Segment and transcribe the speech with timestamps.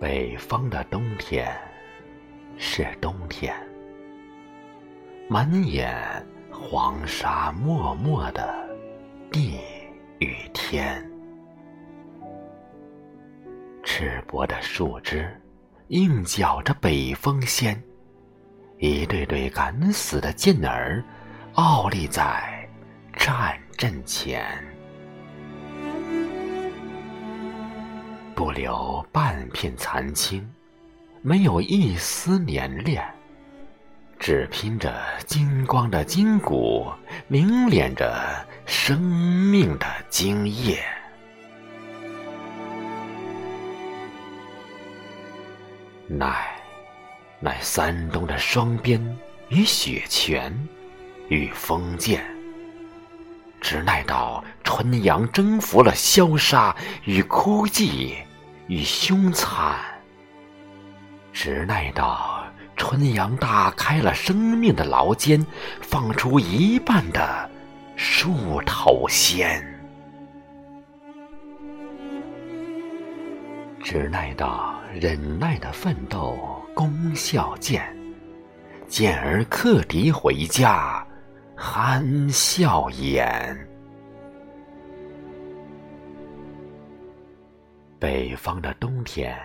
[0.00, 1.54] 北方的冬天
[2.56, 3.54] 是冬天，
[5.28, 5.94] 满眼
[6.50, 8.66] 黄沙漠漠的
[9.30, 9.60] 地
[10.18, 11.06] 与天，
[13.82, 15.38] 赤膊的树枝
[15.88, 17.78] 硬搅着北风仙，
[18.78, 21.04] 一对对敢死的劲儿
[21.56, 22.66] 傲立在
[23.18, 24.42] 战阵前。
[28.40, 30.50] 不留半片残青，
[31.20, 33.04] 没有一丝粘恋，
[34.18, 36.90] 只拼着金光的筋骨，
[37.28, 38.18] 凝练着
[38.64, 40.82] 生命的精液。
[46.06, 46.48] 乃，
[47.40, 49.18] 乃三冬的霜鞭
[49.50, 50.50] 与雪拳，
[51.28, 52.24] 与风剑。
[53.60, 58.14] 直奈到春阳征服了萧杀与枯寂。
[58.70, 59.76] 与凶残，
[61.32, 62.44] 直奈到
[62.76, 65.44] 春阳打开了生命的牢间，
[65.80, 67.50] 放出一半的
[67.96, 69.60] 树头仙。
[73.82, 76.38] 直奈到忍耐的奋斗
[76.72, 77.84] 功效见，
[78.86, 81.04] 见儿克敌回家，
[81.56, 83.69] 憨笑颜。
[88.00, 89.38] 北方的冬天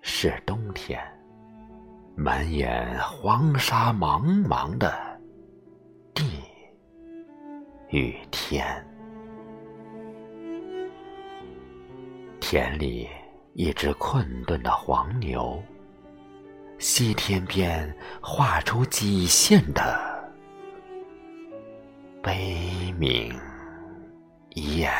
[0.00, 0.98] 是冬天，
[2.16, 4.98] 满眼黄沙茫茫的
[6.14, 6.40] 地
[7.90, 8.64] 与天。
[12.40, 13.06] 田里
[13.52, 15.62] 一只困顿的黄牛，
[16.78, 20.32] 西天边画出几线的
[22.22, 23.38] 悲鸣
[24.54, 24.90] 眼。